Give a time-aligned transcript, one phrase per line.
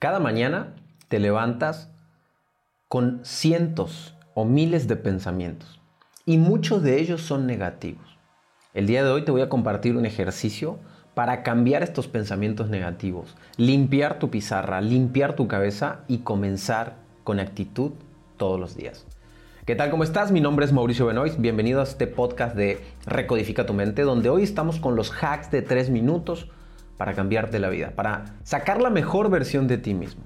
[0.00, 0.76] Cada mañana
[1.08, 1.90] te levantas
[2.86, 5.80] con cientos o miles de pensamientos
[6.24, 8.16] y muchos de ellos son negativos.
[8.74, 10.78] El día de hoy te voy a compartir un ejercicio
[11.14, 17.90] para cambiar estos pensamientos negativos, limpiar tu pizarra, limpiar tu cabeza y comenzar con actitud
[18.36, 19.04] todos los días.
[19.66, 19.90] ¿Qué tal?
[19.90, 20.30] ¿Cómo estás?
[20.30, 21.40] Mi nombre es Mauricio Benoist.
[21.40, 25.62] Bienvenido a este podcast de Recodifica tu mente, donde hoy estamos con los hacks de
[25.62, 26.48] 3 minutos
[26.98, 30.22] para cambiarte la vida, para sacar la mejor versión de ti mismo.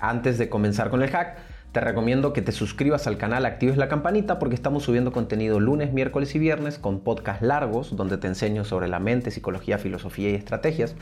[0.00, 1.36] Antes de comenzar con el hack,
[1.72, 5.92] te recomiendo que te suscribas al canal, actives la campanita porque estamos subiendo contenido lunes,
[5.92, 10.34] miércoles y viernes con podcasts largos donde te enseño sobre la mente, psicología, filosofía y
[10.34, 10.94] estrategias.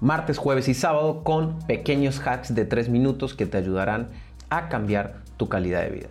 [0.00, 4.10] Martes, jueves y sábado con pequeños hacks de 3 minutos que te ayudarán
[4.48, 6.08] a cambiar tu calidad de vida.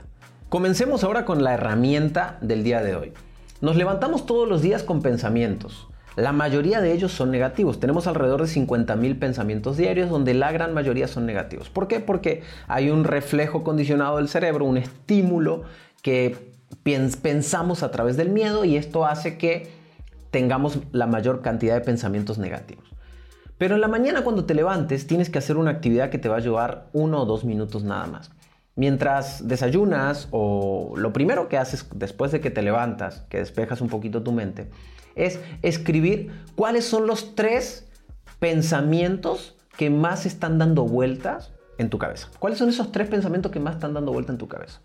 [0.49, 3.13] Comencemos ahora con la herramienta del día de hoy.
[3.61, 5.87] Nos levantamos todos los días con pensamientos.
[6.15, 7.79] La mayoría de ellos son negativos.
[7.79, 11.69] Tenemos alrededor de 50.000 pensamientos diarios donde la gran mayoría son negativos.
[11.69, 11.99] ¿Por qué?
[11.99, 15.63] Porque hay un reflejo condicionado del cerebro, un estímulo
[16.01, 16.53] que
[17.21, 19.69] pensamos a través del miedo y esto hace que
[20.31, 22.85] tengamos la mayor cantidad de pensamientos negativos.
[23.57, 26.37] Pero en la mañana cuando te levantes tienes que hacer una actividad que te va
[26.37, 28.31] a llevar uno o dos minutos nada más.
[28.75, 33.89] Mientras desayunas o lo primero que haces después de que te levantas, que despejas un
[33.89, 34.69] poquito tu mente,
[35.15, 37.87] es escribir cuáles son los tres
[38.39, 42.29] pensamientos que más están dando vueltas en tu cabeza.
[42.39, 44.81] ¿Cuáles son esos tres pensamientos que más están dando vueltas en tu cabeza?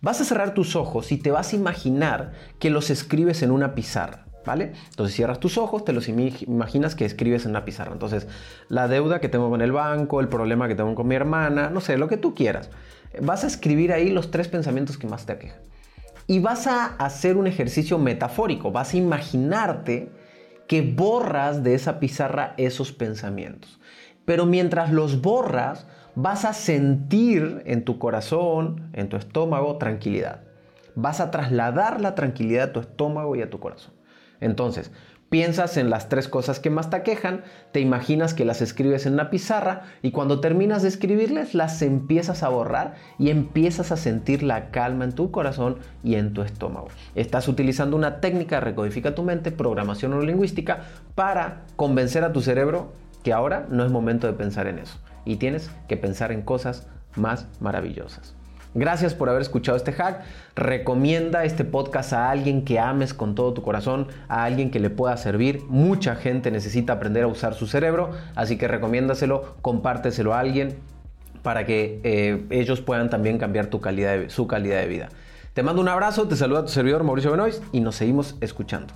[0.00, 3.74] Vas a cerrar tus ojos y te vas a imaginar que los escribes en una
[3.74, 4.26] pizarra.
[4.46, 7.92] Entonces cierras tus ojos, te los imaginas que escribes en una pizarra.
[7.92, 8.26] Entonces,
[8.68, 11.80] la deuda que tengo con el banco, el problema que tengo con mi hermana, no
[11.80, 12.70] sé, lo que tú quieras.
[13.20, 15.58] Vas a escribir ahí los tres pensamientos que más te aquejan
[16.30, 20.12] y vas a hacer un ejercicio metafórico, vas a imaginarte
[20.68, 23.80] que borras de esa pizarra esos pensamientos.
[24.24, 30.42] Pero mientras los borras, vas a sentir en tu corazón, en tu estómago, tranquilidad.
[30.94, 33.92] Vas a trasladar la tranquilidad a tu estómago y a tu corazón.
[34.40, 34.90] Entonces,
[35.30, 39.12] Piensas en las tres cosas que más te aquejan, te imaginas que las escribes en
[39.12, 44.42] una pizarra y cuando terminas de escribirles las empiezas a borrar y empiezas a sentir
[44.42, 46.88] la calma en tu corazón y en tu estómago.
[47.14, 50.80] Estás utilizando una técnica de recodifica tu mente, programación neurolingüística,
[51.14, 55.36] para convencer a tu cerebro que ahora no es momento de pensar en eso y
[55.36, 58.39] tienes que pensar en cosas más maravillosas.
[58.74, 60.22] Gracias por haber escuchado este hack.
[60.54, 64.90] Recomienda este podcast a alguien que ames con todo tu corazón, a alguien que le
[64.90, 65.62] pueda servir.
[65.68, 70.78] Mucha gente necesita aprender a usar su cerebro, así que recomiéndaselo, compárteselo a alguien
[71.42, 75.08] para que eh, ellos puedan también cambiar tu calidad su calidad de vida.
[75.52, 78.94] Te mando un abrazo, te saluda tu servidor Mauricio Benoist y nos seguimos escuchando.